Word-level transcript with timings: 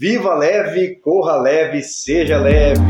Viva 0.00 0.32
leve, 0.32 0.94
corra 1.02 1.34
leve, 1.38 1.82
seja 1.82 2.38
leve. 2.38 2.80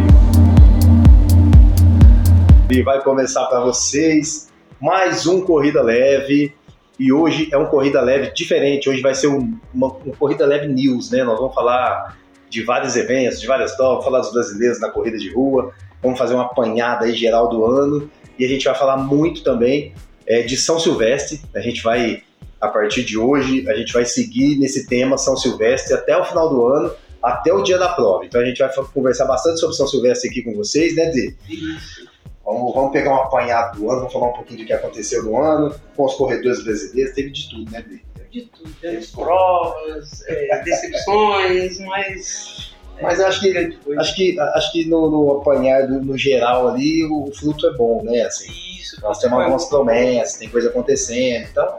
E 2.71 2.83
vai 2.83 3.03
começar 3.03 3.47
para 3.47 3.61
vocês 3.61 4.51
mais 4.79 5.27
um 5.27 5.41
Corrida 5.41 5.81
Leve. 5.81 6.55
E 6.99 7.11
hoje 7.11 7.49
é 7.51 7.57
um 7.57 7.65
Corrida 7.65 8.03
Leve 8.03 8.31
diferente. 8.35 8.91
Hoje 8.91 9.01
vai 9.01 9.15
ser 9.15 9.29
um, 9.29 9.59
uma, 9.73 9.87
um 10.05 10.13
Corrida 10.19 10.45
Leve 10.45 10.69
News, 10.69 11.11
né? 11.11 11.25
Nós 11.25 11.39
vamos 11.39 11.55
falar 11.55 12.19
de 12.51 12.63
vários 12.63 12.95
eventos, 12.95 13.41
de 13.41 13.47
várias 13.47 13.75
provas, 13.75 14.05
falar 14.05 14.19
dos 14.19 14.31
brasileiros 14.31 14.79
na 14.79 14.91
corrida 14.91 15.17
de 15.17 15.33
rua. 15.33 15.73
Vamos 16.03 16.19
fazer 16.19 16.35
uma 16.35 16.45
apanhada 16.45 17.07
aí 17.07 17.15
geral 17.15 17.49
do 17.49 17.65
ano. 17.65 18.11
E 18.39 18.45
a 18.45 18.49
gente 18.49 18.67
vai 18.67 18.75
falar 18.75 18.99
muito 18.99 19.43
também 19.43 19.95
é, 20.27 20.43
de 20.43 20.59
São 20.59 20.79
Silvestre. 20.79 21.41
A 21.55 21.61
gente 21.61 21.83
vai, 21.83 22.23
a 22.61 22.69
partir 22.69 23.05
de 23.05 23.17
hoje, 23.17 23.69
a 23.69 23.75
gente 23.75 23.93
vai 23.93 24.05
seguir 24.05 24.59
nesse 24.59 24.87
tema 24.87 25.17
São 25.17 25.37
Silvestre 25.37 25.95
até 25.95 26.17
o 26.17 26.25
final 26.25 26.49
do 26.49 26.67
ano 26.67 26.95
até 27.23 27.53
o 27.53 27.63
dia 27.63 27.79
da 27.79 27.89
prova. 27.89 28.25
Então 28.25 28.41
a 28.41 28.45
gente 28.45 28.59
vai 28.59 28.71
conversar 28.95 29.27
bastante 29.27 29.61
sobre 29.61 29.77
São 29.77 29.87
Silvestre 29.87 30.31
aqui 30.31 30.43
com 30.43 30.55
vocês, 30.55 30.95
né, 30.95 31.07
Dê? 31.07 31.35
Isso. 31.49 32.09
Vamos, 32.45 32.75
vamos 32.75 32.93
pegar 32.93 33.13
um 33.13 33.23
apanhado 33.23 33.79
do 33.79 33.91
ano, 33.91 33.99
vamos 33.99 34.13
falar 34.13 34.29
um 34.29 34.33
pouquinho 34.33 34.61
do 34.61 34.67
que 34.67 34.73
aconteceu 34.73 35.23
no 35.23 35.37
ano, 35.39 35.75
com 35.95 36.05
os 36.05 36.15
corredores 36.15 36.65
brasileiros, 36.65 37.15
teve 37.15 37.31
de 37.31 37.51
tudo, 37.51 37.71
né, 37.71 37.85
Dê? 37.87 37.99
Teve 38.15 38.31
de 38.31 38.43
tudo, 38.47 38.71
teve 38.81 39.07
provas, 39.09 40.25
é, 40.27 40.63
decepções, 40.63 41.79
mas. 41.87 42.79
Mas 43.01 43.21
acho 43.21 43.41
que, 43.41 43.79
acho 43.97 44.17
que, 44.17 44.41
acho 44.41 44.73
que 44.73 44.85
no, 44.87 45.09
no 45.09 45.39
apanhado, 45.39 46.01
no 46.01 46.19
geral 46.19 46.67
ali, 46.67 47.05
o 47.05 47.31
fruto 47.33 47.69
é 47.69 47.73
bom, 47.75 48.03
né? 48.03 48.23
Assim, 48.23 48.51
Isso. 48.51 49.01
nós 49.01 49.21
temos 49.21 49.39
algumas 49.39 49.67
promessas, 49.67 50.37
tem 50.37 50.49
coisa 50.49 50.69
acontecendo, 50.69 51.47
então 51.49 51.79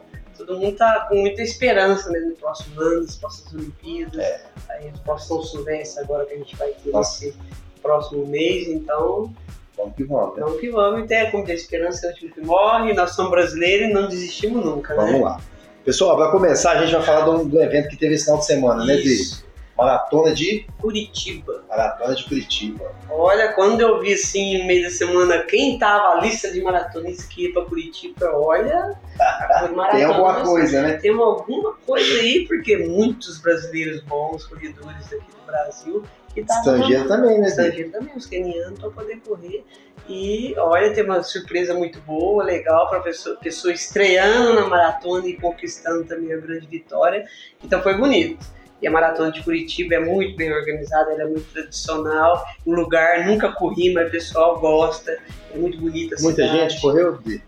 todo 0.50 0.60
mundo 0.62 0.76
tá 0.76 1.06
com 1.08 1.16
muita 1.16 1.44
esperança 1.44 2.10
né, 2.10 2.20
no 2.22 2.36
próximo 2.36 2.82
ano, 2.82 3.02
nas 3.04 3.16
próximas 3.16 3.54
Olimpíadas, 3.54 4.20
É. 4.20 4.42
aí 4.70 4.92
próximos 5.06 5.48
São 5.48 5.60
Silvestre 5.60 6.04
agora 6.04 6.26
que 6.26 6.34
a 6.34 6.38
gente 6.38 6.56
vai 6.56 6.72
ter 6.72 6.90
Nossa. 6.90 7.24
nesse 7.24 7.38
próximo 7.84 8.26
mês, 8.26 8.68
então 8.68 9.32
vamos 9.78 9.96
que 9.96 10.04
vamos, 10.04 10.36
né? 10.36 10.42
vamos 10.44 10.60
que 10.60 10.70
vamos, 10.72 11.04
e 11.04 11.08
ter 11.08 11.30
como 11.30 11.46
ter 11.46 11.54
esperança 11.54 12.08
é 12.08 12.10
o 12.10 12.14
time 12.16 12.32
que 12.32 12.42
morre, 12.42 12.94
nós 12.94 13.12
somos 13.12 13.30
brasileiros 13.30 13.90
e 13.90 13.94
não 13.94 14.08
desistimos 14.08 14.66
nunca, 14.66 14.96
né? 14.96 15.06
Vamos 15.06 15.22
lá. 15.22 15.40
Pessoal, 15.86 16.18
para 16.18 16.32
começar, 16.32 16.72
a 16.72 16.82
gente 16.84 16.96
vai 16.96 17.06
falar 17.06 17.26
do, 17.26 17.46
do 17.46 17.62
evento 17.62 17.88
que 17.88 17.96
teve 17.96 18.16
esse 18.16 18.26
final 18.26 18.40
de 18.40 18.46
semana, 18.46 18.84
né? 18.86 18.96
Isso. 18.96 19.46
Maratona 19.78 20.34
de 20.34 20.66
Curitiba. 20.82 21.59
Maratona 21.80 22.16
de 22.16 22.24
Curitiba. 22.26 22.92
Olha, 23.10 23.54
quando 23.54 23.82
eu 23.82 24.00
vi 24.00 24.14
assim, 24.14 24.60
no 24.60 24.66
meio 24.66 24.84
da 24.84 24.90
semana, 24.90 25.44
quem 25.44 25.80
tava 25.80 26.18
a 26.18 26.22
lista 26.22 26.52
de 26.52 26.62
maratonistas 26.62 27.26
que 27.26 27.46
ia 27.46 27.54
pra 27.54 27.64
Curitiba, 27.64 28.32
olha, 28.34 28.98
Tem 29.92 30.04
alguma 30.04 30.42
coisa, 30.44 30.82
né? 30.82 30.94
Tem 30.94 31.12
alguma 31.12 31.74
coisa 31.86 32.14
aí, 32.20 32.46
porque 32.48 32.78
muitos 32.78 33.40
brasileiros 33.40 34.02
bons, 34.02 34.46
corredores 34.46 35.10
daqui 35.10 35.32
do 35.32 35.46
Brasil, 35.46 36.04
que 36.34 36.42
estavam 36.42 36.76
Estrangeiro 36.76 37.08
também, 37.08 37.40
né, 37.40 37.48
estrangeiro 37.48 37.92
também, 37.92 38.16
os 38.16 38.26
kenianos 38.26 38.80
para 38.80 38.90
poder 38.90 39.20
correr. 39.28 39.66
E 40.08 40.56
olha, 40.58 40.94
tem 40.94 41.04
uma 41.04 41.22
surpresa 41.22 41.74
muito 41.74 42.00
boa, 42.02 42.44
legal 42.44 42.90
para 42.90 43.00
pessoa, 43.02 43.36
pessoa 43.36 43.74
estreando 43.74 44.54
na 44.54 44.68
maratona 44.68 45.28
e 45.28 45.34
conquistando 45.34 46.04
também 46.06 46.34
a 46.34 46.38
grande 46.38 46.66
vitória. 46.66 47.26
Então 47.64 47.82
foi 47.82 47.96
bonito. 47.96 48.59
E 48.82 48.88
a 48.88 48.92
maratona 48.92 49.32
de 49.32 49.44
Curitiba 49.44 49.96
é 49.96 50.00
muito 50.00 50.36
bem 50.38 50.52
organizada, 50.54 51.12
ela 51.12 51.24
é 51.24 51.26
muito 51.26 51.52
tradicional. 51.52 52.44
O 52.66 52.74
lugar 52.74 53.26
nunca 53.26 53.52
corri, 53.52 53.94
mas 53.94 54.08
o 54.08 54.12
pessoal 54.12 54.60
gosta. 54.60 55.18
É 55.54 55.58
muito 55.58 55.78
bonita 55.80 56.16
a 56.18 56.22
Muita 56.22 56.44
cidade. 56.44 56.70
gente 56.72 56.82
correu, 56.82 57.18
Dê? 57.26 57.42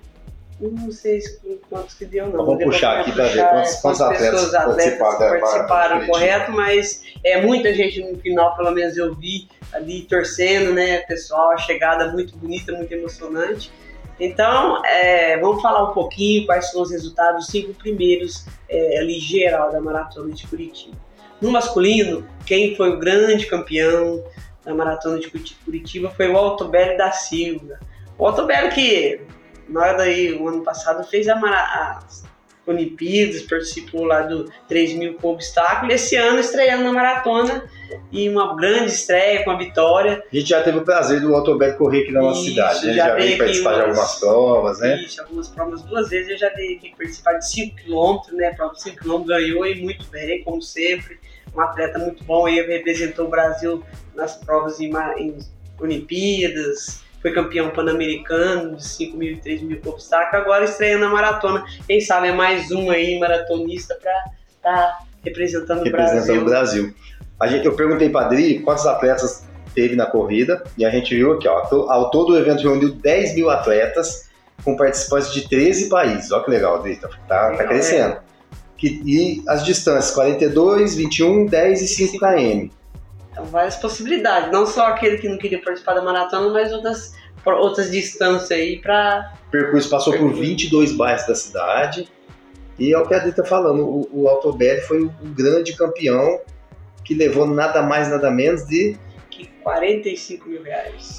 Não 0.59 0.91
sei 0.91 1.19
se- 1.21 1.39
quantos 1.69 1.95
que 1.95 2.05
deu, 2.05 2.25
não. 2.27 2.33
Vamos 2.45 2.57
Depois 2.59 2.75
puxar 2.75 2.99
aqui 2.99 3.11
pra 3.13 3.25
ver 3.25 3.43
quantos- 3.49 3.73
é, 3.77 3.81
quantos 3.81 4.01
atletas 4.01 4.29
pessoas, 4.29 4.53
atletas 4.53 4.99
participaram 4.99 5.39
participaram, 5.39 6.05
correto, 6.05 6.51
mas 6.51 7.01
é 7.23 7.41
muita 7.41 7.73
gente 7.73 7.99
no 8.03 8.19
final, 8.19 8.55
pelo 8.55 8.69
menos 8.71 8.95
eu 8.95 9.15
vi 9.15 9.47
ali 9.73 10.01
torcendo, 10.03 10.71
né, 10.73 10.99
pessoal, 10.99 11.51
a 11.51 11.57
chegada 11.57 12.11
muito 12.11 12.37
bonita, 12.37 12.73
muito 12.73 12.91
emocionante. 12.91 13.71
Então, 14.19 14.85
é, 14.85 15.35
vamos 15.39 15.63
falar 15.63 15.89
um 15.89 15.93
pouquinho 15.93 16.45
quais 16.45 16.69
são 16.69 16.83
os 16.83 16.91
resultados, 16.91 17.45
os 17.45 17.51
cinco 17.51 17.73
primeiros 17.73 18.45
é, 18.69 18.99
ali 18.99 19.17
geral 19.19 19.71
da 19.71 19.81
Maratona 19.81 20.31
de 20.31 20.45
Curitiba. 20.45 20.95
No 21.41 21.51
masculino, 21.51 22.27
quem 22.45 22.75
foi 22.75 22.91
o 22.91 22.99
grande 22.99 23.47
campeão 23.47 24.23
da 24.63 24.73
Maratona 24.75 25.19
de 25.19 25.29
Curiti- 25.29 25.57
Curitiba 25.65 26.09
foi 26.11 26.29
o 26.29 26.37
Altobelli 26.37 26.95
da 26.97 27.11
Silva. 27.11 27.79
O 28.17 28.27
Altobelli 28.27 28.69
que 28.69 29.21
nós 29.67 29.99
aí, 29.99 30.33
o 30.33 30.47
ano 30.47 30.63
passado, 30.63 31.03
fez 31.03 31.27
a 31.27 31.35
mara- 31.35 31.97
as 32.05 32.23
Olimpíadas, 32.67 33.41
participou 33.41 34.03
lá 34.03 34.21
do 34.21 34.51
3 34.67 34.93
mil 34.93 35.15
com 35.15 35.29
obstáculo, 35.29 35.91
e 35.91 35.95
esse 35.95 36.15
ano 36.15 36.39
estreando 36.39 36.83
na 36.83 36.93
maratona 36.93 37.63
e 38.11 38.29
uma 38.29 38.55
grande 38.55 38.91
estreia 38.91 39.43
com 39.43 39.51
a 39.51 39.57
vitória. 39.57 40.23
A 40.31 40.35
gente 40.35 40.49
já 40.49 40.61
teve 40.61 40.77
o 40.77 40.83
prazer 40.83 41.19
do 41.21 41.35
Autobel 41.35 41.75
correr 41.77 42.03
aqui 42.03 42.11
na 42.11 42.21
nossa 42.21 42.41
Isso, 42.41 42.49
cidade, 42.49 42.85
né? 42.87 42.93
já 42.93 43.07
Já, 43.09 43.15
veio 43.15 43.37
participar 43.37 43.73
de 43.73 43.79
umas- 43.79 43.89
algumas 43.97 44.19
provas, 44.19 44.79
né? 44.79 45.01
Isso, 45.01 45.21
algumas 45.21 45.47
provas 45.49 45.81
duas 45.83 46.09
vezes 46.09 46.29
eu 46.31 46.37
já 46.37 46.49
dei 46.49 46.75
aqui 46.75 46.93
participar 46.97 47.33
de 47.33 47.49
5 47.49 47.75
km, 47.77 48.35
né? 48.35 48.51
Prova 48.55 48.73
de 48.73 48.81
5 48.83 48.97
km 48.97 49.23
ganhou 49.25 49.65
e 49.65 49.81
muito 49.81 50.05
bem, 50.07 50.43
como 50.43 50.61
sempre. 50.61 51.19
Um 51.55 51.59
atleta 51.61 51.99
muito 51.99 52.23
bom, 52.23 52.47
ele 52.47 52.61
representou 52.61 53.25
o 53.27 53.29
Brasil 53.29 53.83
nas 54.15 54.35
provas 54.37 54.79
em, 54.79 54.91
em 55.17 55.37
Olimpíadas, 55.79 57.01
foi 57.21 57.31
campeão 57.31 57.69
pan-americano 57.69 58.75
de 58.75 58.85
5 58.85 59.15
mil 59.17 59.33
e 59.33 59.37
3 59.37 59.61
mil 59.61 59.79
obstáculo, 59.85 60.41
agora 60.41 60.65
estreando 60.65 61.05
na 61.05 61.11
maratona. 61.11 61.63
Quem 61.85 62.01
sabe 62.01 62.29
é 62.29 62.31
mais 62.31 62.71
um 62.71 62.89
aí 62.89 63.19
maratonista 63.19 63.95
para 64.01 64.11
estar 64.55 64.99
representando, 65.23 65.83
Representando 65.83 66.39
o 66.39 66.41
o 66.41 66.45
Brasil. 66.45 66.93
A 67.41 67.47
gente, 67.47 67.65
eu 67.65 67.75
perguntei 67.75 68.07
pra 68.07 68.21
Adri 68.21 68.59
quantos 68.59 68.85
atletas 68.85 69.43
teve 69.73 69.95
na 69.95 70.05
corrida 70.05 70.63
e 70.77 70.85
a 70.85 70.91
gente 70.91 71.15
viu 71.15 71.33
aqui, 71.33 71.47
ó. 71.47 71.65
Ao 71.91 72.11
todo 72.11 72.33
o 72.33 72.37
evento 72.37 72.61
reuniu 72.61 72.93
10 72.93 73.33
mil 73.33 73.49
atletas 73.49 74.29
com 74.63 74.75
participantes 74.75 75.33
de 75.33 75.49
13 75.49 75.89
países. 75.89 76.31
Olha 76.31 76.43
que 76.43 76.51
legal, 76.51 76.75
Adri, 76.75 76.97
tá, 76.97 77.07
tá, 77.07 77.17
tá 77.27 77.47
Legal, 77.49 77.67
crescendo. 77.67 78.17
Que- 78.77 79.01
e 79.05 79.43
as 79.47 79.65
distâncias, 79.65 80.13
42, 80.13 80.95
21, 80.95 81.47
10 81.47 81.81
e 81.81 81.87
5 81.87 82.19
km. 82.19 82.69
Então, 83.31 83.45
várias 83.45 83.75
possibilidades, 83.77 84.51
não 84.51 84.67
só 84.67 84.87
aquele 84.87 85.17
que 85.17 85.27
não 85.27 85.37
queria 85.39 85.59
participar 85.59 85.95
da 85.95 86.01
maratona, 86.03 86.49
mas 86.49 86.71
outras, 86.71 87.15
outras 87.43 87.89
distâncias 87.89 88.51
aí 88.51 88.79
para 88.79 89.33
O 89.47 89.51
percurso 89.51 89.89
passou 89.89 90.15
por 90.15 90.31
22 90.33 90.91
bairros 90.95 91.25
da 91.25 91.33
cidade. 91.33 92.07
E 92.77 92.93
é 92.93 92.99
o 92.99 93.05
que 93.07 93.13
a 93.13 93.17
Adri 93.17 93.31
tá 93.31 93.43
falando, 93.43 93.83
o, 93.83 94.09
o 94.11 94.27
Altobelli 94.27 94.81
foi 94.81 95.01
o, 95.01 95.05
o 95.23 95.27
grande 95.29 95.73
campeão 95.73 96.39
que 97.03 97.13
levou 97.13 97.45
nada 97.47 97.81
mais, 97.81 98.09
nada 98.09 98.29
menos 98.31 98.65
de 98.67 98.97
que 99.29 99.47
45 99.63 100.49
mil 100.49 100.61
reais. 100.61 101.15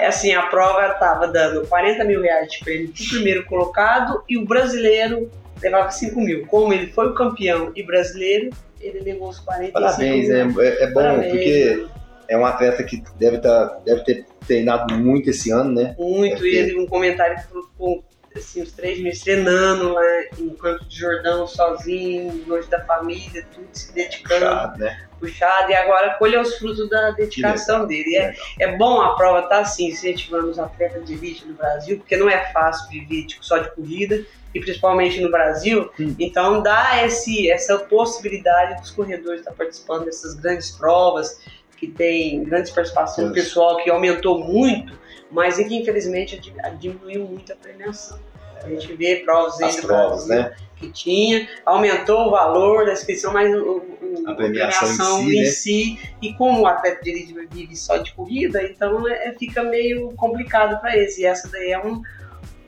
é 0.00 0.06
assim, 0.06 0.32
a 0.34 0.42
prova 0.42 0.90
tava 0.94 1.28
dando 1.28 1.66
40 1.66 2.04
mil 2.04 2.20
reais 2.20 2.50
de 2.50 2.58
prêmio 2.60 2.92
pro 2.92 3.08
primeiro 3.08 3.44
colocado 3.46 4.22
e 4.28 4.36
o 4.36 4.44
brasileiro 4.44 5.30
levava 5.62 5.90
5 5.90 6.20
mil. 6.20 6.46
Como 6.46 6.72
ele 6.72 6.88
foi 6.88 7.08
o 7.08 7.14
campeão 7.14 7.72
e 7.74 7.82
brasileiro, 7.82 8.50
ele 8.80 9.00
levou 9.00 9.28
os 9.28 9.38
45 9.38 9.72
Parabéns, 9.72 10.30
é, 10.30 10.44
mil. 10.44 10.60
é, 10.60 10.82
é 10.82 10.86
bom, 10.88 10.94
Parabéns, 10.94 11.32
porque 11.32 11.86
é 12.28 12.36
um 12.36 12.44
atleta 12.44 12.82
que 12.84 13.02
deve, 13.18 13.38
tá, 13.38 13.78
deve 13.84 14.04
ter 14.04 14.26
treinado 14.46 14.94
muito 14.94 15.30
esse 15.30 15.50
ano, 15.50 15.72
né? 15.72 15.94
Muito, 15.98 16.44
É 16.44 16.48
e 16.48 16.56
ele, 16.56 16.78
um 16.78 16.86
comentário 16.86 17.36
que 17.36 17.46
falou 17.48 17.68
com 17.76 18.02
assim, 18.36 18.62
os 18.62 18.72
três 18.72 19.00
meses 19.00 19.22
treinando 19.22 19.92
lá 19.92 20.22
em 20.38 20.50
Campo 20.50 20.84
de 20.84 20.96
Jordão, 20.96 21.46
sozinho, 21.46 22.44
longe 22.46 22.68
da 22.68 22.84
família, 22.84 23.46
tudo 23.54 23.68
se 23.72 23.92
dedicando. 23.92 24.44
Chato, 24.44 24.78
né? 24.78 25.08
puxado 25.18 25.70
e 25.70 25.74
agora 25.74 26.14
colher 26.14 26.40
os 26.40 26.56
frutos 26.56 26.88
da 26.88 27.10
dedicação 27.10 27.86
dele. 27.86 28.16
É, 28.16 28.34
é 28.60 28.76
bom 28.76 29.00
a 29.00 29.14
prova 29.14 29.40
estar 29.40 29.60
assim, 29.60 29.88
incentivando 29.88 30.48
os 30.48 30.58
atletas 30.58 31.04
de 31.04 31.14
elite 31.14 31.46
no 31.46 31.54
Brasil, 31.54 31.98
porque 31.98 32.16
não 32.16 32.28
é 32.28 32.52
fácil 32.52 32.88
viver 32.88 33.26
tipo, 33.26 33.44
só 33.44 33.58
de 33.58 33.70
corrida, 33.74 34.24
e 34.54 34.60
principalmente 34.60 35.20
no 35.20 35.30
Brasil. 35.30 35.90
Hum. 35.98 36.14
Então 36.18 36.62
dá 36.62 37.04
esse, 37.04 37.50
essa 37.50 37.78
possibilidade 37.78 38.80
dos 38.80 38.90
corredores 38.90 39.40
estar 39.40 39.52
participando 39.52 40.04
dessas 40.04 40.34
grandes 40.34 40.70
provas, 40.70 41.40
que 41.76 41.86
tem 41.86 42.42
grandes 42.42 42.72
participação 42.72 43.28
do 43.28 43.34
pessoal, 43.34 43.76
que 43.76 43.90
aumentou 43.90 44.44
muito, 44.44 44.98
mas 45.30 45.58
e 45.58 45.64
que 45.64 45.74
infelizmente 45.76 46.38
di- 46.38 46.52
diminuiu 46.78 47.26
muito 47.26 47.52
a 47.52 47.56
premiação. 47.56 48.18
A 48.62 48.68
gente 48.68 48.92
vê 48.94 49.16
provas 49.16 49.60
aí 49.60 49.68
As 49.68 49.76
do 49.76 49.82
provas, 49.82 50.26
Brasil 50.26 50.50
né? 50.50 50.56
que 50.76 50.90
tinha, 50.92 51.48
aumentou 51.66 52.26
o 52.26 52.30
valor 52.30 52.86
da 52.86 52.92
inscrição, 52.92 53.32
mas 53.32 53.52
o, 53.54 53.78
o- 53.78 54.22
A 54.26 54.34
premiação 54.34 55.22
em 55.22 55.26
si, 55.30 55.36
em 55.36 55.40
né? 55.40 55.44
si, 55.46 55.98
e 56.22 56.34
como 56.34 56.62
o 56.62 56.66
atleta 56.66 57.08
elite 57.08 57.34
vive 57.52 57.76
só 57.76 57.96
de 57.98 58.12
corrida, 58.12 58.62
então 58.62 59.08
é, 59.08 59.32
fica 59.38 59.62
meio 59.62 60.12
complicado 60.14 60.80
para 60.80 60.96
eles. 60.96 61.18
E 61.18 61.24
essa 61.24 61.48
daí 61.48 61.70
é 61.72 61.78
um, 61.84 62.00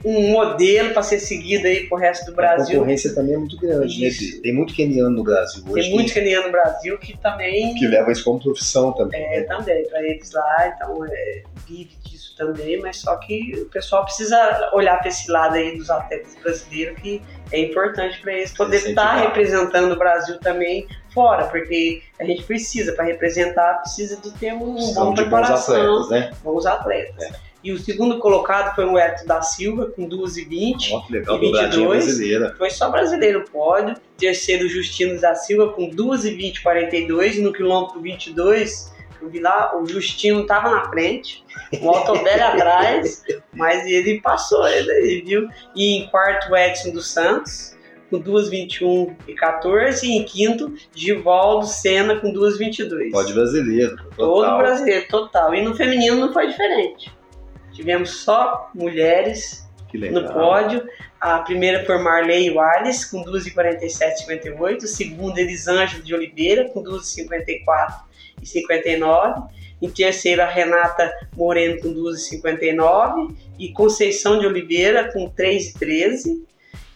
um 0.03 0.31
modelo 0.31 0.91
para 0.93 1.03
ser 1.03 1.19
seguido 1.19 1.67
aí 1.67 1.87
pro 1.87 1.97
resto 1.97 2.25
do 2.25 2.31
A 2.31 2.35
Brasil. 2.35 2.79
concorrência 2.79 3.13
também 3.13 3.35
é 3.35 3.37
muito 3.37 3.57
grande, 3.57 4.01
né? 4.01 4.07
Isso. 4.07 4.41
Tem 4.41 4.53
muito 4.53 4.73
keniano 4.73 5.09
no 5.11 5.23
Brasil 5.23 5.63
hoje 5.67 5.81
Tem 5.83 5.91
muito 5.93 6.13
keniano 6.13 6.45
no 6.47 6.51
Brasil 6.51 6.97
que 6.97 7.17
também 7.17 7.73
que, 7.73 7.79
que 7.79 7.87
leva 7.87 8.11
isso 8.11 8.23
como 8.23 8.41
profissão 8.41 8.91
também. 8.93 9.21
é 9.23 9.41
né? 9.41 9.45
também 9.45 9.85
para 9.87 10.03
eles 10.03 10.31
lá, 10.31 10.73
então 10.75 11.05
é, 11.05 11.43
vive 11.67 11.95
disso 12.03 12.20
também, 12.45 12.79
mas 12.79 12.97
só 12.97 13.15
que 13.17 13.53
o 13.61 13.65
pessoal 13.69 14.03
precisa 14.03 14.69
olhar 14.73 14.97
para 14.97 15.09
esse 15.09 15.29
lado 15.31 15.55
aí 15.55 15.77
dos 15.77 15.89
atletas 15.89 16.35
brasileiros 16.41 16.99
que 16.99 17.21
é 17.51 17.59
importante 17.59 18.19
para 18.21 18.33
eles 18.33 18.51
poder 18.53 18.77
estar 18.77 18.89
Incentivar. 18.91 19.21
representando 19.21 19.91
o 19.93 19.97
Brasil 19.97 20.39
também 20.39 20.87
fora, 21.13 21.45
porque 21.45 22.01
a 22.19 22.23
gente 22.23 22.43
precisa, 22.43 22.93
para 22.93 23.05
representar, 23.05 23.81
precisa 23.81 24.17
de 24.17 24.31
ter 24.31 24.53
um 24.53 24.77
São 24.77 25.05
bom 25.05 25.13
de 25.13 25.21
bons 25.21 25.29
preparação, 25.29 25.75
atletas, 25.75 26.09
né? 26.09 26.31
bons 26.43 26.65
atletas. 26.65 27.23
É. 27.25 27.51
E 27.63 27.71
o 27.71 27.77
segundo 27.77 28.17
colocado 28.17 28.73
foi 28.73 28.85
o 28.85 28.97
Hector 28.97 29.27
da 29.27 29.41
Silva, 29.43 29.85
com 29.95 30.09
2,20. 30.09 30.93
Ó, 30.93 31.01
que 31.05 31.13
legal, 31.13 31.37
E 31.37 31.41
dobradinha 31.41 31.69
22. 31.89 32.05
brasileira. 32.05 32.55
Foi 32.57 32.69
só 32.71 32.89
brasileiro 32.89 33.45
pódio. 33.51 33.95
Terceiro, 34.17 34.67
Justino 34.67 35.19
da 35.21 35.35
Silva, 35.35 35.71
com 35.73 35.87
2,20,42. 35.91 37.35
E 37.35 37.41
no 37.41 37.53
quilômetro 37.53 38.01
22, 38.01 38.90
eu 39.21 39.29
vi 39.29 39.39
lá, 39.39 39.77
o 39.77 39.85
Justino 39.85 40.45
tava 40.45 40.69
na 40.69 40.89
frente, 40.89 41.43
o 41.81 41.89
Autobelli 41.89 42.41
atrás, 42.41 43.23
mas 43.53 43.85
ele 43.85 44.19
passou 44.21 44.67
ele 44.67 44.91
aí, 44.91 45.21
viu? 45.21 45.47
E 45.75 45.97
em 45.97 46.07
quarto, 46.07 46.51
o 46.51 46.57
Edson 46.57 46.91
dos 46.91 47.11
Santos, 47.11 47.75
com 48.09 48.21
2,21 48.21 49.15
e 49.27 49.33
14. 49.33 50.05
E 50.05 50.17
em 50.17 50.23
quinto, 50.23 50.73
Givaldo 50.93 51.65
Senna, 51.65 52.17
com 52.19 52.33
2,22. 52.33 53.11
Pódio 53.11 53.35
brasileiro. 53.35 53.95
Todo 54.15 54.41
Total. 54.41 54.57
brasileiro, 54.57 55.07
total. 55.07 55.55
E 55.55 55.61
no 55.61 55.75
feminino 55.75 56.17
não 56.17 56.33
foi 56.33 56.47
diferente. 56.47 57.11
Tivemos 57.71 58.09
só 58.09 58.69
mulheres 58.75 59.67
no 59.93 60.33
pódio. 60.33 60.85
A 61.19 61.39
primeira 61.39 61.85
foi 61.85 61.97
Marley 61.99 62.49
Wallace, 62.49 63.09
com 63.09 63.23
2,47,58. 63.23 64.83
A 64.83 64.87
segunda, 64.87 65.39
Elisângela 65.39 66.03
de 66.03 66.13
Oliveira, 66.13 66.69
com 66.69 66.83
2,54 66.83 68.10
e 68.41 68.45
59. 68.45 69.41
Em 69.81 69.89
terceiro, 69.89 70.41
a 70.41 70.45
Renata 70.45 71.11
Moreno, 71.35 71.79
com 71.81 71.93
2,59. 71.93 73.35
E 73.59 73.69
Conceição 73.71 74.39
de 74.39 74.45
Oliveira, 74.45 75.11
com 75.11 75.29
3,13. 75.29 76.43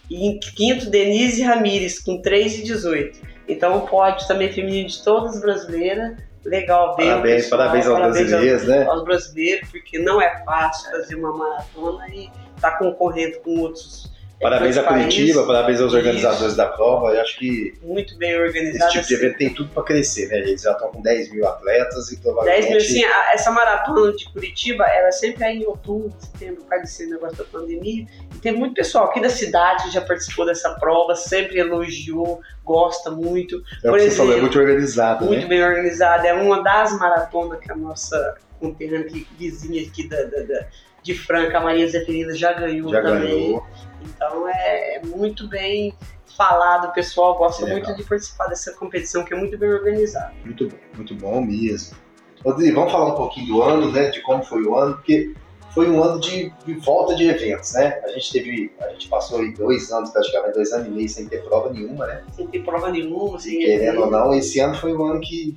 E 0.08 0.26
em 0.28 0.38
quinto, 0.38 0.88
Denise 0.88 1.42
Ramires, 1.42 1.98
com 1.98 2.20
3,18. 2.22 3.16
Então, 3.48 3.78
o 3.78 3.86
pódio 3.88 4.26
também 4.28 4.52
feminino 4.52 4.88
de 4.88 5.02
todas 5.02 5.36
as 5.36 5.40
brasileiras. 5.40 6.16
Legal 6.44 6.94
ver. 6.96 7.06
Parabéns, 7.06 7.48
parabéns 7.48 7.86
aos 7.88 7.98
parabéns 7.98 8.20
aos- 8.20 8.30
brasileiros, 8.30 8.68
né? 8.68 8.84
aos 8.86 9.04
brasileiros, 9.04 9.68
porque 9.68 9.98
não 9.98 10.22
é 10.22 10.44
fácil 10.44 10.88
fazer 10.92 11.16
uma 11.16 11.32
maratona 11.36 12.08
e 12.08 12.30
estar 12.54 12.78
concorrendo 12.78 13.40
com 13.40 13.58
outros. 13.58 14.12
É, 14.38 14.42
Parabéns 14.42 14.76
a. 14.76 14.82
Curitiba, 14.84 15.46
parabéns 15.46 15.80
aos 15.80 15.88
Isso. 15.92 15.96
organizadores 15.96 16.54
da 16.56 16.66
prova. 16.66 17.12
Eu 17.14 17.20
acho 17.22 17.38
que 17.38 17.72
Muito 17.82 18.16
bem 18.18 18.30
esse 18.32 18.40
organizado. 18.40 18.92
tipo 18.92 19.06
de 19.06 19.14
evento 19.14 19.38
tem 19.38 19.54
tudo 19.54 19.70
para 19.70 19.82
crescer, 19.82 20.28
né? 20.28 20.38
Eles 20.38 20.62
já 20.62 20.72
estão 20.72 20.90
com 20.90 21.00
10 21.00 21.32
mil 21.32 21.46
atletas 21.46 22.08
e 22.08 22.16
10 22.16 22.22
provavelmente. 22.22 22.68
mil, 22.68 22.76
assim, 22.78 23.04
a- 23.04 23.32
essa 23.32 23.50
maratona 23.50 24.12
de 24.12 24.30
Curitiba, 24.32 24.84
ela 24.84 25.10
sempre 25.10 25.44
é 25.44 25.54
em 25.54 25.64
outubro, 25.66 26.12
setembro, 26.18 26.56
por 26.62 26.68
causa 26.68 26.84
desse 26.84 27.06
negócio 27.06 27.36
da 27.38 27.44
pandemia. 27.44 28.06
E 28.34 28.38
tem 28.38 28.52
muito 28.52 28.74
pessoal 28.74 29.06
aqui 29.06 29.20
da 29.20 29.30
cidade 29.30 29.84
que 29.84 29.90
já 29.90 30.00
participou 30.02 30.44
dessa 30.44 30.70
prova, 30.74 31.14
sempre 31.16 31.58
elogiou, 31.58 32.40
gosta 32.64 33.10
muito. 33.10 33.62
é 33.82 33.88
por 33.88 33.98
que 33.98 34.04
você 34.04 34.16
falou, 34.16 34.32
é 34.32 34.36
exemplo, 34.36 34.40
muito 34.42 34.58
organizado, 34.58 35.24
muito 35.24 35.42
né? 35.42 35.46
bem 35.48 35.62
organizada. 35.64 36.26
É 36.28 36.34
uma 36.34 36.62
das 36.62 36.98
maratonas 36.98 37.58
que 37.60 37.72
a 37.72 37.76
nossa 37.76 38.36
conterrânea 38.60 39.06
vizinha 39.38 39.82
aqui 39.82 40.08
da, 40.08 40.22
da- 40.24 40.42
da- 40.42 40.66
de 41.06 41.14
Franca, 41.14 41.58
a 41.58 41.60
Maria 41.60 41.88
Zeferina, 41.88 42.34
já 42.34 42.52
ganhou 42.52 42.90
Já 42.90 43.00
também. 43.00 43.28
ganhou. 43.28 43.66
Então 44.02 44.48
é 44.48 45.00
muito 45.04 45.48
bem 45.48 45.94
falado, 46.36 46.88
o 46.88 46.92
pessoal 46.92 47.38
gosta 47.38 47.64
legal. 47.64 47.80
muito 47.80 47.96
de 47.96 48.04
participar 48.06 48.48
dessa 48.48 48.72
competição 48.72 49.24
que 49.24 49.32
é 49.32 49.36
muito 49.36 49.56
bem 49.56 49.72
organizada. 49.72 50.34
Muito 50.44 50.68
bom, 50.68 50.76
muito 50.94 51.14
bom 51.14 51.40
mesmo. 51.40 51.96
Rodrigo, 52.44 52.74
vamos 52.74 52.92
falar 52.92 53.12
um 53.12 53.16
pouquinho 53.16 53.46
do 53.46 53.62
ano, 53.62 53.92
né? 53.92 54.10
De 54.10 54.20
como 54.22 54.42
foi 54.42 54.62
o 54.64 54.76
ano, 54.76 54.96
porque 54.96 55.32
foi 55.72 55.88
um 55.88 56.02
ano 56.02 56.20
de, 56.20 56.52
de 56.64 56.74
volta 56.74 57.14
de 57.14 57.28
eventos, 57.28 57.72
né? 57.74 58.00
A 58.04 58.08
gente 58.08 58.32
teve, 58.32 58.72
a 58.80 58.88
gente 58.88 59.08
passou 59.08 59.40
aí 59.40 59.52
dois 59.52 59.90
anos, 59.92 60.10
praticamente 60.10 60.54
dois 60.54 60.72
anos 60.72 60.88
e 60.88 60.90
meio 60.90 61.08
sem 61.08 61.28
ter 61.28 61.42
prova 61.44 61.72
nenhuma, 61.72 62.06
né? 62.06 62.24
Sem 62.32 62.46
ter 62.48 62.64
prova 62.64 62.90
nenhuma, 62.90 63.38
sem 63.38 63.60
Querendo 63.60 64.00
ou 64.00 64.10
não, 64.10 64.34
esse 64.34 64.58
ano 64.58 64.74
foi 64.74 64.92
um 64.92 65.04
ano 65.04 65.20
que 65.20 65.56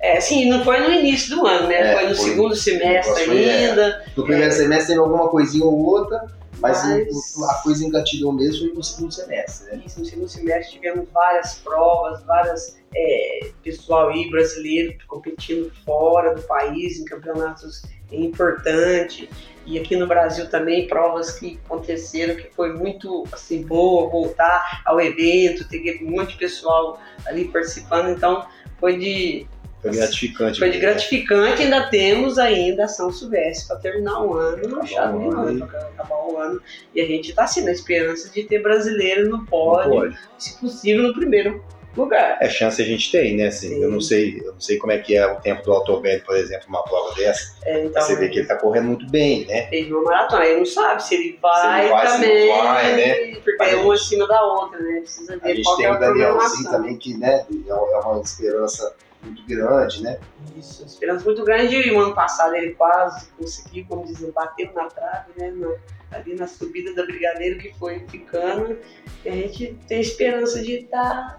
É, 0.00 0.20
sim, 0.20 0.48
não 0.48 0.62
foi 0.64 0.78
no 0.80 0.92
início 0.92 1.34
do 1.36 1.46
ano, 1.46 1.68
né? 1.68 1.92
É, 1.92 1.94
foi 1.98 2.08
no 2.08 2.14
foi- 2.16 2.30
segundo 2.30 2.54
semestre 2.56 3.24
foi, 3.24 3.44
é. 3.44 3.68
ainda. 3.70 4.04
no 4.16 4.24
primeiro 4.24 4.52
semestre 4.52 4.88
teve 4.88 5.00
alguma 5.00 5.28
coisinha 5.28 5.64
ou 5.64 5.76
outra, 5.76 6.24
mas, 6.60 6.84
Mas- 6.84 7.48
a 7.50 7.54
coisa 7.62 7.84
engatilhou 7.84 8.32
mesmo 8.32 8.66
foi 8.66 8.74
no 8.74 8.82
segundo 8.82 9.12
semestre, 9.12 9.76
né? 9.76 9.82
Isso, 9.86 10.00
no 10.00 10.06
segundo 10.06 10.28
semestre 10.28 10.74
tivemos 10.74 11.08
várias 11.12 11.54
provas, 11.54 12.22
várias 12.24 12.76
é, 12.94 13.50
pessoal 13.62 14.08
aí 14.08 14.30
brasileiro 14.30 14.94
competindo 15.06 15.70
fora 15.84 16.34
do 16.34 16.42
país 16.42 16.98
em 16.98 17.04
campeonatos 17.04 17.82
importantes 18.10 19.28
e 19.66 19.78
aqui 19.78 19.96
no 19.96 20.06
Brasil 20.06 20.48
também 20.48 20.86
provas 20.86 21.38
que 21.38 21.58
aconteceram 21.66 22.34
que 22.34 22.48
foi 22.54 22.72
muito 22.72 23.24
assim 23.30 23.62
boa 23.62 24.08
voltar 24.08 24.82
ao 24.84 24.98
evento, 25.00 25.68
teve 25.68 26.02
um 26.04 26.10
monte 26.12 26.30
de 26.30 26.36
pessoal 26.38 26.98
ali 27.26 27.44
participando, 27.46 28.08
então 28.08 28.46
foi 28.80 28.96
de 28.96 29.46
Foi 29.80 29.92
gratificante. 29.92 30.58
foi 30.58 30.70
de 30.70 30.78
gratificante, 30.78 31.62
ainda 31.62 31.88
temos 31.88 32.38
ainda 32.38 32.84
a 32.84 32.88
São 32.88 33.12
Silvestre 33.12 33.68
para 33.68 33.76
terminar 33.76 34.20
o 34.22 34.34
ano, 34.34 34.66
Acabar 34.66 34.86
chave 34.86 35.18
de 35.18 35.58
para 35.60 35.78
acabar 35.80 36.26
o 36.26 36.36
ano. 36.36 36.60
E 36.94 37.00
a 37.00 37.06
gente 37.06 37.30
está 37.30 37.44
assim, 37.44 37.62
na 37.64 37.70
esperança 37.70 38.28
de 38.30 38.42
ter 38.44 38.60
brasileiros 38.60 39.28
no 39.28 39.46
pódio, 39.46 39.90
pode. 39.92 40.18
se 40.36 40.58
possível, 40.58 41.04
no 41.04 41.14
primeiro 41.14 41.62
lugar. 41.96 42.38
É 42.40 42.48
chance 42.48 42.80
a 42.82 42.84
gente 42.84 43.10
tem, 43.10 43.36
né? 43.36 43.46
Assim, 43.46 43.68
Sim. 43.68 43.82
eu 43.82 43.90
não 43.90 44.00
sei, 44.00 44.40
eu 44.44 44.52
não 44.52 44.60
sei 44.60 44.78
como 44.78 44.92
é 44.92 44.98
que 44.98 45.16
é 45.16 45.26
o 45.26 45.36
tempo 45.40 45.62
do 45.62 45.72
Autobelli, 45.72 46.22
por 46.22 46.36
exemplo, 46.36 46.66
uma 46.68 46.82
prova 46.82 47.14
dessa. 47.14 47.56
É, 47.64 47.84
então, 47.84 48.02
Você 48.02 48.16
vê 48.16 48.28
que 48.28 48.40
ele 48.40 48.46
tá 48.48 48.56
correndo 48.56 48.86
muito 48.86 49.08
bem, 49.10 49.46
né? 49.46 49.66
fez 49.68 49.88
uma 49.90 50.02
maratona. 50.02 50.44
Ele 50.44 50.58
não 50.58 50.66
sabe 50.66 51.02
se 51.04 51.14
ele 51.14 51.38
vai, 51.40 51.60
Se 51.78 51.80
ele 51.84 51.88
vai, 51.92 52.06
se 52.06 52.12
não 52.12 52.20
também, 52.20 52.48
vai, 52.48 52.96
né? 52.96 53.34
porque 53.44 53.62
é 53.62 53.72
a 53.72 53.76
uma 53.78 53.96
gente- 53.96 54.04
acima 54.06 54.26
da 54.28 54.42
outra, 54.42 54.78
né? 54.80 55.00
Precisa 55.00 55.34
A 55.34 55.36
ver 55.38 55.54
gente 55.56 55.64
qual 55.64 55.76
tem 55.76 55.86
é 55.86 55.90
o 55.90 55.94
a 55.94 55.98
Danielzinho 55.98 56.70
também, 56.70 56.96
que 56.96 57.16
né, 57.16 57.46
é 57.68 57.74
uma 57.74 58.20
esperança 58.22 58.94
muito 59.22 59.42
grande, 59.46 60.02
né? 60.02 60.18
Isso, 60.56 60.84
esperança 60.84 61.24
muito 61.24 61.44
grande. 61.44 61.76
E 61.76 61.90
o 61.92 62.00
ano 62.00 62.14
passado 62.14 62.54
ele 62.54 62.74
quase 62.74 63.28
conseguiu, 63.32 63.84
como 63.88 64.04
dizer, 64.06 64.32
bateu 64.32 64.70
na 64.74 64.86
trave, 64.88 65.32
né? 65.36 65.50
no- 65.50 65.76
ali 66.10 66.34
na 66.34 66.46
subida 66.48 66.94
da 66.94 67.04
Brigadeiro 67.04 67.58
que 67.58 67.72
foi 67.78 68.00
ficando. 68.08 68.78
E 69.24 69.28
a 69.28 69.32
gente 69.32 69.76
tem 69.86 70.00
esperança 70.00 70.62
de 70.62 70.72
estar 70.84 71.38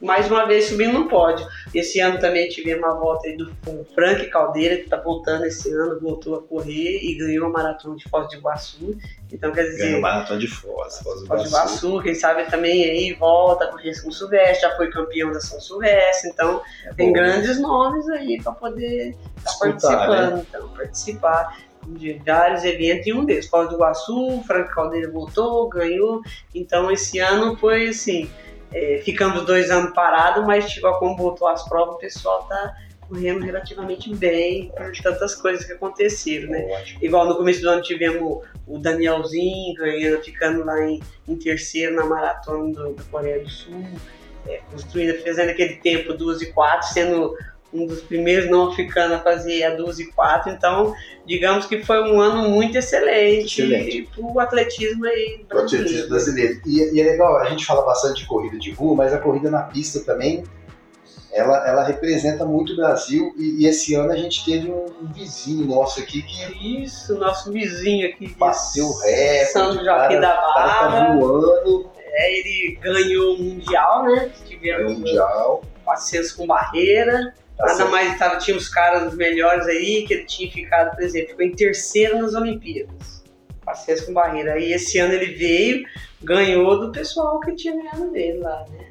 mais 0.00 0.30
uma 0.30 0.46
vez 0.46 0.66
subindo 0.66 0.92
no 0.92 1.08
pódio. 1.08 1.46
Esse 1.74 2.00
ano 2.00 2.18
também 2.20 2.48
tivemos 2.48 2.84
a 2.84 2.92
volta 2.92 3.30
do 3.36 3.50
Frank 3.94 4.26
Caldeira, 4.26 4.76
que 4.76 4.82
está 4.82 4.96
voltando 4.98 5.44
esse 5.46 5.72
ano, 5.72 5.98
voltou 6.00 6.36
a 6.36 6.42
correr 6.42 6.98
e 7.02 7.14
ganhou 7.16 7.46
a 7.46 7.50
maratona 7.50 7.96
de 7.96 8.08
Foz 8.08 8.28
do 8.28 8.34
Iguaçu. 8.36 8.96
Então, 9.32 9.50
quer 9.52 9.64
dizer, 9.64 9.86
Ganhou 9.86 10.00
maratona 10.00 10.38
de 10.38 10.46
Foz, 10.48 10.98
Foz 10.98 11.20
do 11.20 11.26
Foz 11.26 11.42
do 11.42 11.48
Iguaçu. 11.48 11.86
Iguaçu, 11.86 12.02
quem 12.02 12.14
sabe 12.14 12.44
também 12.50 12.84
aí 12.84 13.12
volta 13.14 13.64
a 13.64 13.68
correr 13.68 13.94
São 13.94 14.10
Silvestre, 14.12 14.60
já 14.68 14.76
foi 14.76 14.90
campeão 14.90 15.32
da 15.32 15.40
São 15.40 15.60
Silvestre, 15.60 16.30
então 16.30 16.62
É 16.84 16.92
tem 16.94 17.08
bom. 17.08 17.14
grandes 17.14 17.58
nomes 17.58 18.08
aí 18.10 18.40
para 18.42 18.52
poder 18.52 19.16
estar 19.38 19.50
Disputar, 19.50 20.06
participando, 20.08 20.46
então, 20.48 20.68
participar 20.68 21.58
de 21.88 22.14
vários 22.26 22.64
eventos 22.64 23.06
e 23.06 23.12
um 23.12 23.24
deles, 23.24 23.46
Foz 23.46 23.68
do 23.68 23.76
Iguaçu, 23.76 24.42
Franco 24.46 24.74
Caldeira 24.74 25.10
voltou, 25.10 25.68
ganhou, 25.68 26.20
então 26.54 26.90
esse 26.90 27.18
ano 27.18 27.56
foi 27.56 27.88
assim, 27.88 28.28
é, 28.72 29.00
ficamos 29.04 29.44
dois 29.44 29.70
anos 29.70 29.92
parados, 29.92 30.44
mas 30.46 30.68
tipo, 30.68 30.90
como 30.98 31.16
voltou 31.16 31.48
as 31.48 31.66
provas, 31.68 31.96
o 31.96 31.98
pessoal 31.98 32.44
tá 32.44 32.76
correndo 33.08 33.44
relativamente 33.44 34.12
bem 34.14 34.72
por 34.76 34.92
tantas 35.02 35.34
coisas 35.34 35.64
que 35.64 35.72
aconteceram, 35.72 36.50
né? 36.50 36.66
Ótimo. 36.80 36.98
Igual 37.02 37.26
no 37.26 37.36
começo 37.36 37.60
do 37.62 37.70
ano 37.70 37.82
tivemos 37.82 38.44
o 38.66 38.78
Danielzinho 38.78 39.74
ganhando, 39.74 40.22
ficando 40.22 40.64
lá 40.64 40.84
em, 40.84 41.00
em 41.28 41.36
terceiro 41.36 41.94
na 41.94 42.04
maratona 42.04 42.74
do, 42.74 42.94
da 42.94 43.02
Coreia 43.04 43.42
do 43.42 43.48
Sul, 43.48 43.84
é, 44.48 44.60
construindo, 44.70 45.22
fazendo 45.22 45.50
aquele 45.50 45.76
tempo 45.76 46.12
2 46.12 46.42
e 46.42 46.52
4, 46.52 46.88
sendo 46.88 47.36
um 47.72 47.86
dos 47.86 48.00
primeiros 48.00 48.50
não 48.50 48.70
africanos 48.70 49.16
a 49.16 49.20
fazer 49.20 49.64
a 49.64 49.74
12 49.74 50.02
e 50.02 50.06
4, 50.12 50.52
então 50.52 50.94
digamos 51.24 51.66
que 51.66 51.82
foi 51.82 52.00
um 52.02 52.20
ano 52.20 52.48
muito 52.48 52.78
excelente, 52.78 53.62
Excelente. 53.62 54.08
para 54.14 54.24
o 54.24 54.40
atletismo 54.40 55.04
aí 55.04 55.44
O 55.52 55.58
atletismo 55.58 56.08
brasileiro. 56.08 56.60
E, 56.64 56.94
e 56.94 57.00
é 57.00 57.04
legal, 57.04 57.36
a 57.38 57.50
gente 57.50 57.64
fala 57.64 57.84
bastante 57.84 58.22
de 58.22 58.26
corrida 58.26 58.58
de 58.58 58.70
rua, 58.70 58.94
mas 58.94 59.12
a 59.12 59.18
corrida 59.18 59.50
na 59.50 59.62
pista 59.62 60.00
também, 60.00 60.44
ela, 61.32 61.68
ela 61.68 61.84
representa 61.84 62.46
muito 62.46 62.72
o 62.72 62.76
Brasil. 62.76 63.34
E, 63.36 63.62
e 63.62 63.66
esse 63.66 63.94
ano 63.94 64.12
a 64.12 64.16
gente 64.16 64.44
teve 64.44 64.70
um, 64.70 64.86
um 65.02 65.12
vizinho 65.12 65.66
nosso 65.66 66.00
aqui 66.00 66.22
que 66.22 66.82
Isso, 66.82 67.16
nosso 67.18 67.52
vizinho 67.52 68.08
aqui 68.08 68.28
bateu 68.38 68.86
o 68.86 68.98
recorde. 69.00 69.52
São 69.52 69.70
o 69.70 69.84
Joaquim 69.84 70.20
da 70.20 70.32
O 70.32 70.54
tá 70.54 70.54
Barra, 70.54 71.16
voando 71.16 71.90
é, 72.18 72.38
ele 72.38 72.78
ganhou 72.80 73.34
o 73.34 73.42
Mundial, 73.42 74.04
né? 74.04 74.30
Tivemos 74.46 74.98
Mundial. 74.98 75.62
400 75.84 76.32
com 76.32 76.46
barreira, 76.46 77.34
Tá 77.36 77.45
Nada 77.58 77.74
certo. 77.74 77.90
mais 77.90 78.18
tava, 78.18 78.36
tinha 78.38 78.56
os 78.56 78.68
caras 78.68 79.14
melhores 79.14 79.66
aí, 79.66 80.04
que 80.06 80.14
ele 80.14 80.24
tinha 80.24 80.50
ficado, 80.50 80.94
por 80.94 81.02
exemplo, 81.02 81.30
ficou 81.30 81.44
em 81.44 81.54
terceiro 81.54 82.20
nas 82.20 82.34
Olimpíadas. 82.34 83.24
Passeio 83.64 84.04
com 84.06 84.12
barreira. 84.12 84.52
Aí 84.54 84.72
esse 84.72 84.98
ano 84.98 85.14
ele 85.14 85.34
veio, 85.34 85.84
ganhou 86.22 86.78
do 86.80 86.92
pessoal 86.92 87.40
que 87.40 87.54
tinha 87.54 87.74
ganhado 87.74 88.10
dele 88.12 88.38
lá, 88.38 88.64
né? 88.70 88.86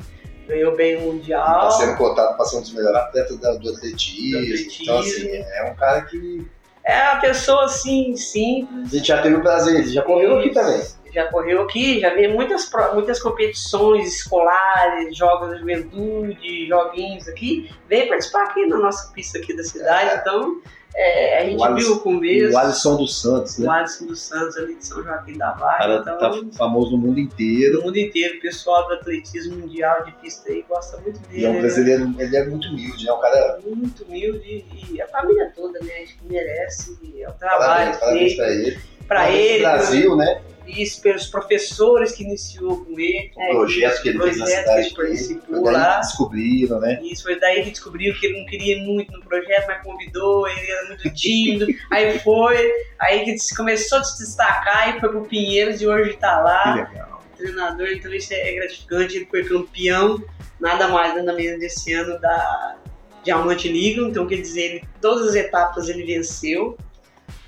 Ganhou 0.47 0.75
bem 0.75 0.97
o 0.97 1.13
Mundial. 1.13 1.69
Está 1.69 1.85
sendo 1.85 1.97
cotado 1.97 2.35
para 2.35 2.45
ser 2.45 2.57
um 2.57 2.61
dos 2.61 2.73
melhores 2.73 2.97
atletas 2.97 3.37
do 3.37 3.47
atletismo. 3.47 4.31
Do 4.31 4.37
atletismo. 4.43 4.83
Então, 4.83 4.99
assim, 4.99 5.27
é 5.31 5.71
um 5.71 5.75
cara 5.75 6.01
que 6.01 6.45
É 6.83 7.11
uma 7.11 7.21
pessoa 7.21 7.65
assim, 7.65 8.13
a 8.13 8.17
simples. 8.17 8.91
gente 8.91 9.07
já 9.07 9.21
teve 9.21 9.35
o 9.35 9.41
prazer, 9.41 9.75
ele 9.79 9.89
já 9.91 10.01
correu 10.03 10.39
aqui 10.39 10.49
também. 10.51 10.81
Já 11.15 11.27
correu 11.27 11.63
aqui, 11.63 11.99
já 11.99 12.13
vi 12.13 12.27
muitas, 12.27 12.69
muitas 12.93 13.19
competições 13.21 14.15
escolares, 14.15 15.17
jogos 15.17 15.49
da 15.49 15.55
juventude, 15.55 16.67
joguinhos 16.67 17.27
aqui. 17.27 17.71
Veio 17.87 18.09
participar 18.09 18.43
aqui 18.43 18.65
na 18.67 18.77
nossa 18.77 19.11
pista 19.13 19.39
aqui 19.39 19.55
da 19.55 19.63
cidade, 19.63 20.09
é. 20.09 20.15
então 20.17 20.61
é, 20.97 21.39
a 21.39 21.45
gente 21.45 21.61
Alisson, 21.61 21.89
viu 21.89 21.95
o 21.97 21.99
começo. 21.99 22.53
O 22.53 22.57
Alisson 22.57 22.95
dos 22.95 23.21
Santos, 23.21 23.57
né? 23.57 23.67
O 23.67 23.71
Alisson 23.71 24.05
dos 24.05 24.21
Santos 24.21 24.57
ali 24.57 24.75
de 24.75 24.85
São 24.85 25.03
Joaquim 25.03 25.37
da 25.37 25.51
Barra. 25.51 25.77
Cara, 25.77 25.95
então, 25.97 26.17
tá 26.17 26.57
famoso 26.57 26.91
no 26.91 26.97
mundo 26.97 27.19
inteiro. 27.19 27.79
No 27.79 27.85
mundo 27.85 27.97
inteiro, 27.97 28.37
o 28.37 28.41
pessoal 28.41 28.87
do 28.87 28.93
atletismo 28.93 29.57
mundial 29.57 30.05
de 30.05 30.13
pista 30.13 30.49
aí 30.49 30.63
gosta 30.67 30.97
muito 31.01 31.19
dele. 31.27 31.41
E 31.41 31.45
é 31.45 31.49
um 31.49 31.53
né? 31.53 31.59
brasileiro, 31.59 32.07
né? 32.07 32.15
ele 32.19 32.37
é 32.37 32.45
muito 32.45 32.69
humilde, 32.69 33.09
é 33.09 33.13
um 33.13 33.19
cara. 33.19 33.59
Muito 33.65 34.03
humilde 34.05 34.65
e 34.89 35.01
a 35.01 35.07
família 35.07 35.51
toda, 35.53 35.79
né? 35.79 35.91
Acho 36.01 36.17
que 36.17 36.27
merece. 36.29 36.97
É 37.19 37.29
o 37.29 37.33
trabalho. 37.33 37.97
Parabéns, 37.97 37.97
parabéns 37.99 38.35
pra 38.35 38.49
ele. 38.49 38.79
Pra 39.05 39.31
ele. 39.31 39.59
Brasil, 39.63 40.15
né? 40.15 40.41
Isso 40.67 41.01
pelos 41.01 41.27
professores 41.27 42.11
que 42.11 42.23
iniciou 42.23 42.83
com 42.85 42.99
ele. 42.99 43.31
O 43.35 43.39
né, 43.39 43.49
projeto 43.51 44.01
que 44.01 44.09
ele 44.09 44.19
fez 44.19 44.37
na 44.37 44.45
cidade. 44.45 44.93
Que 44.93 45.01
ele 45.01 45.39
foi 45.45 45.63
daí 45.63 45.93
que 45.93 45.99
descobriram, 45.99 46.79
né? 46.79 46.99
Isso, 47.03 47.23
foi 47.23 47.39
daí 47.39 47.63
que 47.63 47.71
descobriram 47.71 48.19
que 48.19 48.25
ele 48.25 48.39
não 48.39 48.45
queria 48.45 48.77
muito 48.79 49.11
no 49.11 49.23
projeto, 49.23 49.67
mas 49.67 49.83
convidou, 49.83 50.47
ele 50.47 50.71
era 50.71 50.87
muito 50.87 51.09
tímido. 51.13 51.67
aí 51.91 52.19
foi, 52.19 52.71
aí 52.99 53.25
que 53.25 53.55
começou 53.55 53.99
a 53.99 54.03
se 54.03 54.23
destacar 54.23 54.95
e 54.95 54.99
foi 54.99 55.09
pro 55.09 55.25
Pinheiros 55.25 55.81
e 55.81 55.87
hoje 55.87 56.13
tá 56.17 56.41
lá. 56.41 56.63
Que 56.63 56.93
legal. 56.93 57.23
Treinador, 57.37 57.87
então 57.87 58.13
isso 58.13 58.33
é 58.33 58.53
gratificante. 58.53 59.17
Ele 59.17 59.25
foi 59.25 59.43
campeão, 59.43 60.23
nada 60.59 60.87
mais, 60.87 61.15
nada 61.15 61.33
menos 61.33 61.59
desse 61.59 61.93
ano 61.93 62.19
da 62.19 62.77
Diamante 63.23 63.67
Liga. 63.67 64.01
Então, 64.01 64.25
quer 64.25 64.37
dizer, 64.37 64.61
ele, 64.61 64.83
todas 65.01 65.29
as 65.29 65.35
etapas 65.35 65.89
ele 65.89 66.03
venceu 66.03 66.77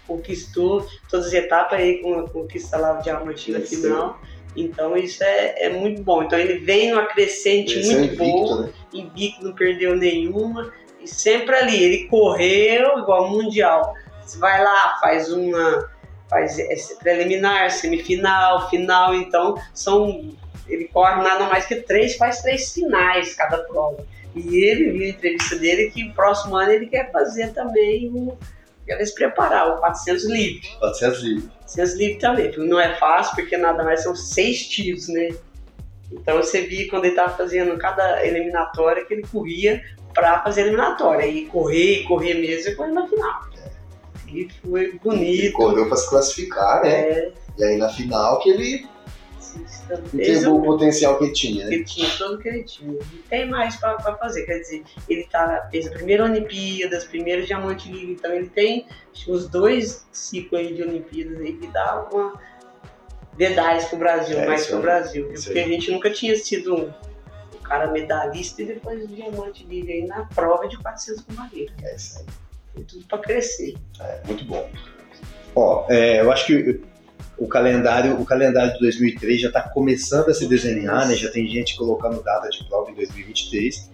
conquistou 0.07 0.87
todas 1.09 1.27
as 1.27 1.33
etapas 1.33 1.79
aí 1.79 2.01
com 2.01 2.19
a 2.19 2.29
conquista 2.29 2.77
lá 2.77 2.93
do 2.93 3.03
diamante 3.03 3.51
na 3.51 3.59
final. 3.59 4.19
Então 4.55 4.97
isso 4.97 5.23
é, 5.23 5.65
é 5.65 5.69
muito 5.69 6.01
bom. 6.01 6.23
Então 6.23 6.39
ele 6.39 6.59
vem 6.59 6.89
numa 6.89 7.05
crescente 7.05 7.77
Esse 7.77 7.95
muito 7.95 8.13
é 8.13 8.17
boa, 8.17 8.61
né? 8.63 8.73
invicto, 8.93 9.43
não 9.43 9.53
perdeu 9.53 9.95
nenhuma. 9.95 10.73
E 10.99 11.07
sempre 11.07 11.55
ali, 11.55 11.83
ele 11.83 12.07
correu 12.07 12.97
igual 12.99 13.29
mundial. 13.29 13.93
Você 14.21 14.39
vai 14.39 14.63
lá, 14.63 14.97
faz 14.99 15.31
uma. 15.31 15.89
faz 16.27 16.57
preliminar, 16.99 17.69
semifinal, 17.69 18.69
final, 18.69 19.13
então 19.13 19.55
são. 19.73 20.31
Ele 20.67 20.85
corre 20.85 21.21
nada 21.23 21.45
mais 21.45 21.65
que 21.65 21.75
três, 21.75 22.17
faz 22.17 22.41
três 22.41 22.73
finais 22.73 23.35
cada 23.35 23.59
prova. 23.59 24.05
E 24.35 24.57
ele 24.57 24.91
viu 24.91 25.05
a 25.05 25.09
entrevista 25.09 25.55
dele 25.55 25.89
que 25.91 26.03
o 26.03 26.13
próximo 26.13 26.55
ano 26.55 26.71
ele 26.71 26.87
quer 26.87 27.11
fazer 27.11 27.53
também 27.53 28.09
o 28.09 28.37
quer 28.87 29.05
se 29.05 29.13
preparar, 29.13 29.75
o 29.75 29.77
400 29.79 30.25
livre. 30.25 30.67
400 30.79 31.21
livre. 31.21 31.49
400 31.59 31.93
livre 31.95 32.19
também, 32.19 32.51
não 32.57 32.79
é 32.79 32.95
fácil, 32.95 33.35
porque 33.35 33.57
nada 33.57 33.83
mais 33.83 34.01
são 34.01 34.15
seis 34.15 34.67
tiros, 34.67 35.07
né? 35.09 35.29
Então 36.11 36.37
você 36.37 36.61
via 36.61 36.89
quando 36.89 37.03
ele 37.03 37.13
estava 37.13 37.35
fazendo 37.35 37.77
cada 37.77 38.25
eliminatória 38.25 39.05
que 39.05 39.13
ele 39.13 39.27
corria 39.27 39.83
para 40.13 40.41
fazer 40.41 40.61
a 40.61 40.63
eliminatória. 40.67 41.27
E 41.27 41.45
correr, 41.45 42.03
correr 42.03 42.35
mesmo 42.35 42.71
e 42.71 42.75
correr 42.75 42.91
na 42.91 43.07
final. 43.07 43.41
E 44.27 44.47
foi 44.61 44.97
bonito. 45.03 45.43
Ele 45.43 45.51
correu 45.51 45.87
para 45.87 45.97
se 45.97 46.09
classificar, 46.09 46.81
né? 46.81 46.89
É. 46.89 47.31
E 47.57 47.63
aí 47.63 47.77
na 47.77 47.89
final 47.89 48.39
que 48.39 48.49
ele 48.49 48.87
entregou 50.13 50.59
o 50.59 50.63
potencial 50.63 51.17
que 51.17 51.25
ele 51.25 51.33
tinha, 51.33 51.65
né? 51.65 51.73
Ele 51.73 51.83
tinha 51.83 52.09
tudo 52.17 52.35
o 52.35 52.37
que 52.39 52.47
ele 52.47 52.63
tinha. 52.63 52.93
E 52.93 53.17
tem 53.29 53.49
mais 53.49 53.75
para 53.75 53.99
fazer, 54.17 54.45
quer 54.45 54.59
dizer, 54.59 54.83
ele 55.07 55.25
tá, 55.31 55.67
fez 55.71 55.87
a 55.87 55.91
primeira 55.91 56.23
Olimpíadas, 56.23 57.05
primeiro 57.05 57.45
Diamante 57.45 57.91
Liga, 57.91 58.11
então 58.11 58.33
ele 58.33 58.49
tem 58.49 58.87
uns 59.27 59.47
dois 59.47 60.05
ciclos 60.11 60.75
de 60.75 60.81
Olimpíadas 60.81 61.39
aí 61.39 61.53
que 61.53 61.67
dá 61.67 62.07
uma 62.11 62.33
medalhas 63.37 63.85
pro 63.85 63.97
Brasil, 63.97 64.37
é, 64.39 64.47
mais 64.47 64.65
pro 64.65 64.81
Brasil. 64.81 65.27
Porque 65.27 65.59
a 65.59 65.67
gente 65.67 65.91
nunca 65.91 66.11
tinha 66.11 66.35
sido 66.35 66.75
um, 66.75 66.87
um 66.87 67.61
cara 67.63 67.91
medalhista 67.91 68.61
e 68.61 68.65
depois 68.65 69.03
o 69.03 69.07
Diamante 69.07 69.63
Liga 69.65 69.93
aí 69.93 70.05
na 70.05 70.25
prova 70.25 70.67
de 70.67 70.77
400 70.77 71.23
com 71.23 71.33
barreira. 71.33 71.71
É 71.83 71.95
isso 71.95 72.19
aí. 72.19 72.25
Tem 72.75 72.83
tudo 72.83 73.05
para 73.05 73.19
crescer. 73.19 73.75
É, 73.99 74.21
muito 74.25 74.45
bom. 74.45 74.69
Ó, 75.55 75.85
é, 75.89 76.21
eu 76.21 76.31
acho 76.31 76.45
que 76.45 76.81
o 77.37 77.47
calendário, 77.47 78.19
o 78.19 78.25
calendário 78.25 78.73
de 78.73 78.79
2003 78.79 79.41
já 79.41 79.47
está 79.49 79.61
começando 79.61 80.29
a 80.29 80.33
se 80.33 80.47
desenhar, 80.47 81.07
né? 81.07 81.15
Já 81.15 81.29
tem 81.29 81.47
gente 81.47 81.77
colocando 81.77 82.21
data 82.23 82.49
de 82.49 82.63
prova 82.65 82.89
em 82.91 82.95
2023. 82.95 83.89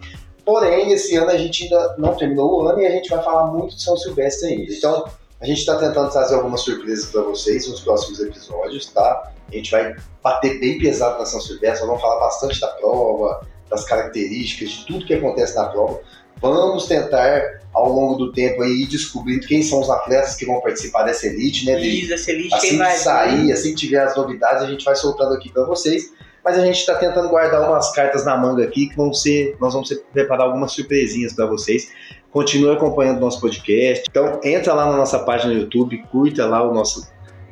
Porém, 0.45 0.91
esse 0.91 1.15
ano 1.15 1.29
a 1.29 1.37
gente 1.37 1.63
ainda 1.63 1.95
não 1.97 2.15
terminou 2.15 2.63
o 2.63 2.67
ano 2.67 2.81
e 2.81 2.85
a 2.85 2.91
gente 2.91 3.09
vai 3.09 3.23
falar 3.23 3.47
muito 3.47 3.75
de 3.75 3.81
São 3.81 3.95
Silvestre 3.97 4.49
ainda. 4.49 4.73
Então, 4.73 5.05
a 5.39 5.45
gente 5.45 5.59
está 5.59 5.77
tentando 5.77 6.09
trazer 6.09 6.35
algumas 6.35 6.61
surpresas 6.61 7.05
para 7.05 7.21
vocês 7.21 7.67
nos 7.67 7.81
próximos 7.81 8.19
episódios, 8.19 8.85
tá? 8.87 9.31
A 9.49 9.55
gente 9.55 9.71
vai 9.71 9.95
bater 10.21 10.59
bem 10.59 10.79
pesado 10.79 11.19
na 11.19 11.25
São 11.25 11.41
Silvestre, 11.41 11.85
vamos 11.85 12.01
falar 12.01 12.19
bastante 12.21 12.59
da 12.59 12.67
prova, 12.67 13.45
das 13.69 13.83
características, 13.85 14.69
de 14.69 14.85
tudo 14.85 15.05
que 15.05 15.13
acontece 15.13 15.55
na 15.55 15.65
prova. 15.65 15.99
Vamos 16.41 16.85
tentar 16.87 17.61
ao 17.73 17.91
longo 17.91 18.15
do 18.15 18.31
tempo 18.31 18.61
aí 18.61 18.85
descobrindo 18.85 19.47
quem 19.47 19.63
são 19.63 19.81
os 19.81 19.89
atletas 19.89 20.35
que 20.35 20.45
vão 20.45 20.61
participar 20.61 21.03
dessa 21.03 21.25
elite, 21.25 21.65
né? 21.65 21.81
Isso, 21.81 22.13
essa 22.13 22.31
elite 22.31 22.53
assim 22.53 22.77
que 22.77 22.91
sair, 22.97 23.51
assim 23.51 23.69
que 23.69 23.75
tiver 23.75 23.99
as 23.99 24.15
novidades, 24.15 24.61
a 24.61 24.67
gente 24.67 24.85
vai 24.85 24.95
soltando 24.95 25.33
aqui 25.33 25.51
para 25.51 25.65
vocês. 25.65 26.11
Mas 26.43 26.57
a 26.59 26.65
gente 26.65 26.77
está 26.77 26.95
tentando 26.95 27.29
guardar 27.29 27.67
umas 27.67 27.91
cartas 27.93 28.25
na 28.25 28.37
manga 28.37 28.63
aqui 28.63 28.89
que 28.89 28.97
vão 28.97 29.13
ser, 29.13 29.55
nós 29.61 29.73
vamos 29.73 29.89
preparar 30.11 30.45
algumas 30.45 30.73
surpresinhas 30.73 31.33
para 31.33 31.45
vocês. 31.45 31.89
Continue 32.31 32.75
acompanhando 32.75 33.17
o 33.17 33.21
nosso 33.21 33.39
podcast. 33.39 34.03
Então 34.09 34.41
entra 34.43 34.73
lá 34.73 34.85
na 34.85 34.97
nossa 34.97 35.19
página 35.19 35.53
no 35.53 35.61
YouTube, 35.61 36.03
curta 36.11 36.45
lá 36.45 36.61
o 36.61 36.73
nosso, 36.73 37.07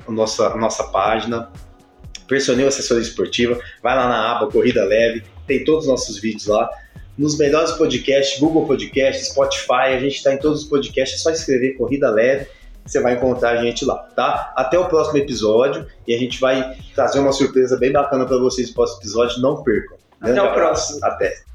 a 0.07 0.11
nossa, 0.11 0.47
a 0.47 0.57
nossa 0.57 0.83
página. 0.85 1.49
Personil 2.27 2.67
Assessoria 2.67 3.03
Esportiva, 3.03 3.59
vai 3.81 3.95
lá 3.95 4.07
na 4.07 4.31
aba 4.31 4.49
Corrida 4.49 4.85
Leve, 4.85 5.23
tem 5.45 5.65
todos 5.65 5.83
os 5.83 5.89
nossos 5.89 6.17
vídeos 6.17 6.47
lá 6.47 6.69
nos 7.21 7.37
melhores 7.37 7.71
podcasts, 7.73 8.39
Google 8.39 8.65
Podcast, 8.65 9.25
Spotify, 9.25 9.93
a 9.95 9.99
gente 9.99 10.15
está 10.15 10.33
em 10.33 10.37
todos 10.37 10.63
os 10.63 10.67
podcasts, 10.67 11.19
é 11.19 11.21
só 11.21 11.29
escrever 11.29 11.77
Corrida 11.77 12.09
Leve, 12.09 12.47
você 12.83 12.99
vai 12.99 13.13
encontrar 13.13 13.51
a 13.51 13.63
gente 13.63 13.85
lá, 13.85 13.97
tá? 14.15 14.51
Até 14.55 14.79
o 14.79 14.87
próximo 14.87 15.19
episódio 15.19 15.85
e 16.07 16.15
a 16.15 16.17
gente 16.17 16.39
vai 16.39 16.75
trazer 16.95 17.19
uma 17.19 17.31
surpresa 17.31 17.77
bem 17.77 17.91
bacana 17.91 18.25
para 18.25 18.37
vocês 18.37 18.69
no 18.69 18.73
próximo 18.73 19.01
episódio, 19.01 19.39
não 19.39 19.63
percam. 19.63 19.97
Até 20.19 20.41
o 20.41 20.51
próximo. 20.51 20.99
Até. 21.03 21.50